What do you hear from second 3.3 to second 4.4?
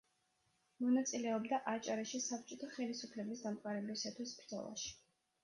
დამყარებისათვის